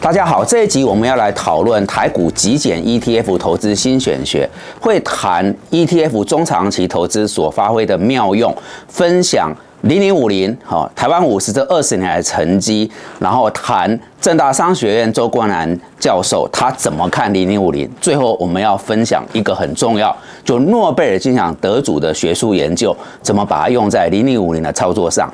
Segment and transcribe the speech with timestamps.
[0.00, 4.48] 大家好，这一集我们要来讨论台股极简 ETF 投资新选学，
[4.80, 9.52] 会谈 ETF 中长期投资所发挥的妙用，分享
[9.82, 12.90] 零零五零哈台湾五十这二十年来成绩，
[13.20, 20.14] 然后谈正大商学院周冠南教授他怎么看零零五零，最后我们要分享一个很重要，
[20.44, 25.32] 就诺贝尔金奖得主的学术研究，怎么把它用在零零五零的操作上。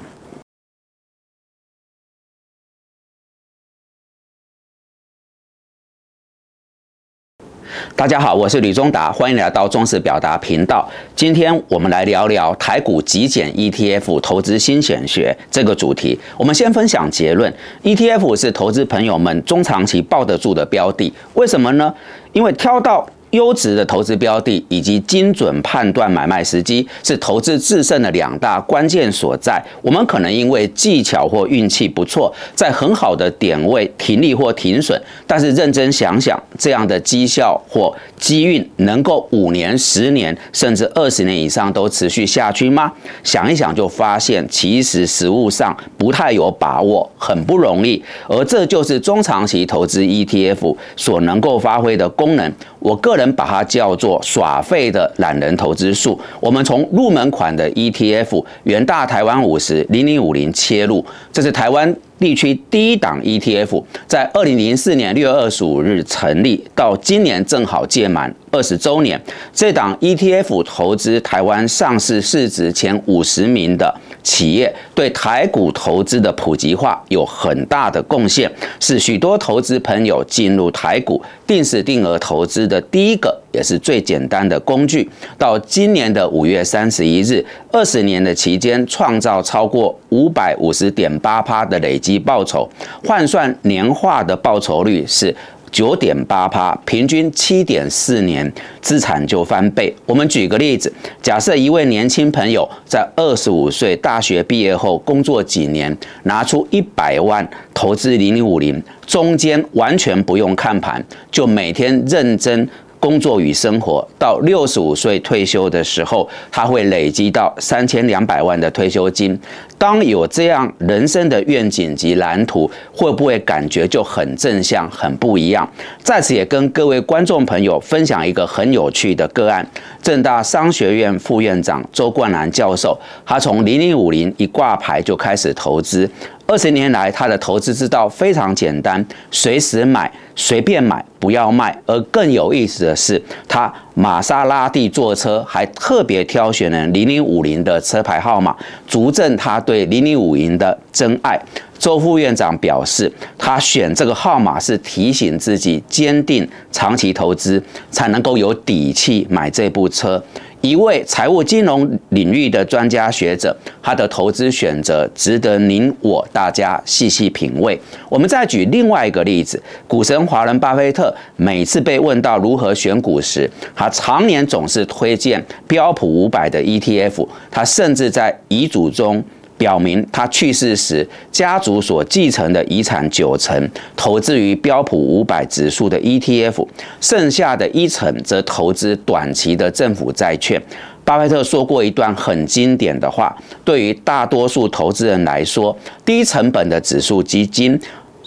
[7.95, 10.89] 大家好，我是吕忠达，欢迎来到中视表达频道。
[11.15, 16.19] 今天我们来聊聊台股极简 ETF 投资新选学这个主题。
[16.39, 21.13] 我们先分享结论：ETF 是投资朋友们中长期抱得住的标的。
[21.35, 21.95] 为什么呢？
[22.33, 23.07] 因为挑到。
[23.33, 29.63] 优质的投资标的以及精准判断买卖时机，是投资制胜的两大关键所在。
[29.83, 42.93] 我们可能因为技巧或运气不错，在很好的点位停利或停损，但是认真想想，这样的绩效或机运能够五年、十年甚至二十年以上都持续下去吗？
[43.25, 48.03] 想一想就发现，其实实物上不太有把握，很不容易。
[48.29, 52.53] 而这就是中长期投资 ETF 所能够发挥的功能。
[52.79, 56.19] 我个人把它叫做耍废的懒人投资术。
[56.41, 61.95] 我们从入门款的 ETF 元大台湾五十零零五零切入，这是台湾。
[62.19, 69.21] 地区第一档 ETF 在二零零四年六月二十五日成立，到今年正好届满二十周年。
[69.53, 73.93] 这档 ETF 投资台湾上市市值前五十名的
[74.23, 78.49] 企业，对台股投资的普及化有很大的贡献，
[78.79, 83.37] 是许多投资朋友进入台股定时定额投资的第一个。
[83.53, 85.07] 也是最简单的工具。
[85.37, 92.67] 到今年的五月三十一日，二十年的期间，创造超过五百五十点八趴的累积报酬，
[93.05, 95.37] 换算年化的报酬率是。
[95.73, 98.53] 九点八趴，平均七点四年，
[98.83, 99.93] 资产就翻倍。
[100.07, 112.69] 我们举个例子，假设一位年轻朋友在二十五岁大学毕业后工作几年，拿出一百万投资零零五零，中间完全不用看盘，就每天认真。
[113.03, 119.37] 工作与生活到六十五岁退休的时候，他会累积到三千两百万的退休金。
[119.77, 125.69] 当有这样人生的愿景及蓝图，会不会感觉就很正向、很不一样？
[126.05, 129.69] 在此也跟各位观众朋友分享一个很有趣的个案：
[130.01, 132.97] 正大商学院副院长周冠南教授，
[133.27, 136.09] 他从零零五零一挂牌就开始投资。
[136.47, 141.75] 二十年来，他的投资之道非常简单，随时买，随便买，不要卖。
[141.87, 148.55] 而更有意思的是，他玛莎拉蒂坐车，还特别挑选了零零五零的车牌号码，
[148.87, 151.41] 足证他对零零五零的真爱。
[151.79, 160.23] 周副院长表示，他选这个号码是提醒自己坚定长期投资，才能够有底气买这部车。
[160.63, 167.79] 一位财务金融领域的专家学者，他的投资选择值得您我大家细细品味。
[168.09, 179.23] 我们再举另外一个例子，股神华人巴菲特每次被问到如何选股时，他常年总是推荐标普五百的 ETF，他甚至在遗嘱中。
[179.57, 186.67] 表明他去世时，家族所继承的遗产九成投资于标普五百指数的 ETF，
[187.01, 190.61] 剩下的一成则投资短期的政府债券。
[191.05, 197.81] 巴菲特说过一段很经典的话：，对于大多数投资人来说，低成本的指数基金。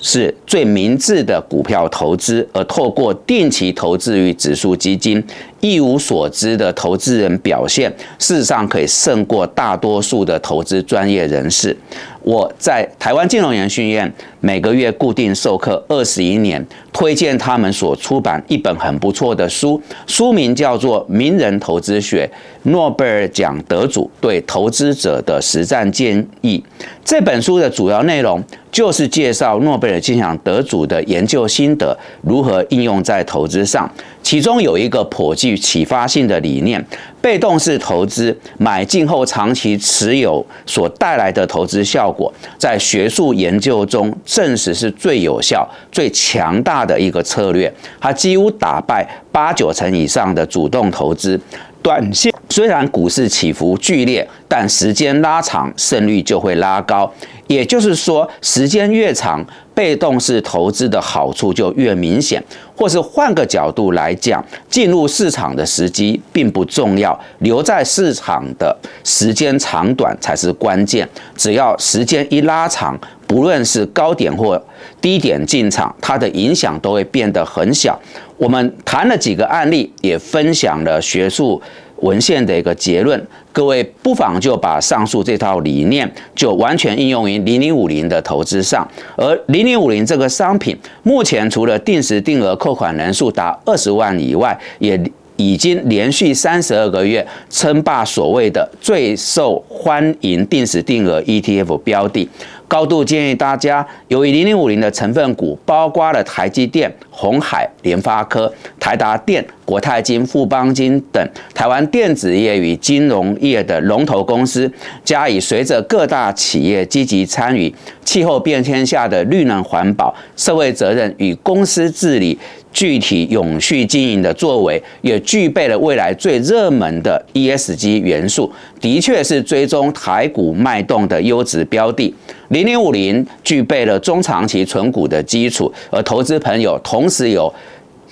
[0.07, 5.21] 是最明智的股票投资，而透过定期投资于指数基金，
[5.61, 11.75] 一无所知的投资人表现，事实上可以胜过大多数的投资专业人士。
[12.21, 14.11] 我在台湾金融研训院
[14.41, 22.29] 每个月固定授课二十一年，推荐他们所出版一本很不错的书，书名叫做《名人投资学：
[22.63, 26.63] 诺贝尔奖得主对投资者的实战建议》。
[27.03, 28.43] 这本书的主要内容
[28.75, 33.89] 就是介绍诺贝尔奖得主的研究心得如何应用在投资上。
[34.21, 36.85] 其中有一个颇具启发性的理念：
[37.21, 47.73] 被动式投资买进后长期持有所带来的投资效果，在学术研究中证实是最有效、最强大的一个策略。
[48.01, 51.39] 它几乎打败八九成以上的主动投资。
[51.81, 57.11] 短线虽然股市起伏剧烈，但时间拉长，胜率就会拉高。
[57.47, 62.43] 也就是说，时间越长，被动式投资的好处就越明显。
[62.75, 71.07] 或是换个角度来讲，进入市场的时机并不重要，留在市场的时间长短才是关键。
[71.35, 72.97] 只要时间一拉长，
[73.27, 74.59] 不论是高点或
[74.99, 77.99] 低点进场，它的影响都会变得很小。
[78.37, 81.61] 我们谈了几个案例，也分享了学术。
[82.05, 83.19] 文献的一个结论，
[83.51, 88.87] 各位不妨就把上述这套理念就完全应用于零零五零的投资上。
[89.17, 94.99] 而零零五零这个商品，目前除了定时定额扣款人数达二十万以外，也
[95.37, 102.29] 已经连续三十二个月称霸所谓的最受欢迎定时定额 ETF 标的。
[102.67, 111.23] 高度建议大家，由于零零五零的成分股包括了台积电、红海、联发科、台达电、国泰金、富邦金等
[111.53, 114.71] 台湾电子业与金融业的龙头公司，
[115.03, 117.73] 加以随着各大企业积极参与
[118.03, 122.37] 气候变迁下的绿能环保、社会责任与公司治理。
[122.75, 128.51] 具体永续经营的作为，也具备了未来最热门的 ESG 元素，
[128.81, 132.13] 的确是追踪台股脉动的优质标的。
[132.49, 137.51] 零零五零具备了中长期存股的基础，而投资朋友同时有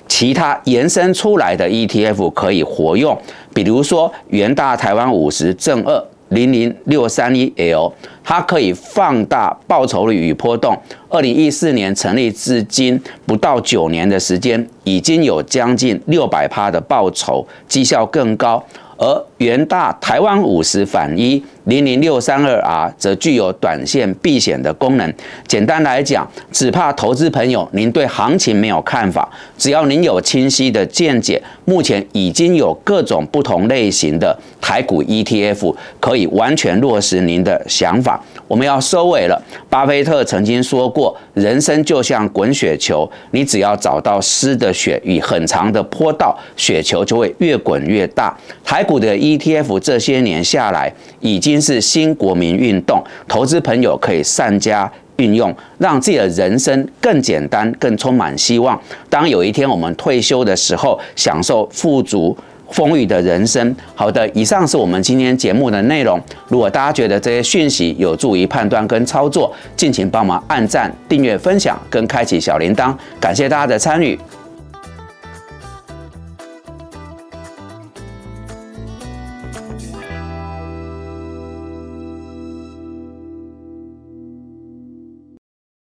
[0.07, 3.17] 其他延伸出来的 ETF 可以活用，
[3.53, 6.01] 比如说元大台湾五十正二。
[6.33, 7.93] 零零六三一 L，
[8.23, 10.77] 它可以放大报酬率与波动。
[11.09, 18.63] 二零一四年成立至今不到九年的时间，已经有将近六百趴的报酬，绩效更高。
[18.97, 25.13] 而元大台湾五十反一零零六三二 R 则具有短线避险的功能。
[25.47, 38.21] 简单来讲，只怕投资朋友您对行情没有看法，只要您有清晰的见解，目前已经有各种不同类型的台股 ETF 可以完全落实您的想法。
[38.47, 39.41] 我们要收尾了。
[39.69, 48.37] 巴菲特曾经说过，人生就像滚雪球，你只要找到湿的雪与很长的坡道，雪球就会越滚越大。
[48.63, 58.79] 台股的 ETF 这些年下来，已经是新国民运动，投资朋友可以善加运用，让自己的人生更简单、更充满希望。
[59.09, 62.35] 当有一天我们退休的时候，享受富足。
[62.71, 63.75] 风雨的人生。
[63.93, 66.19] 好的，以上是我们今天节目的内容。
[66.47, 72.91] 如果大家觉得这些讯息有助于判断跟操作，敬请帮忙按赞、订阅、分享跟开启小铃铛。
[73.19, 74.17] 感谢大家的参与。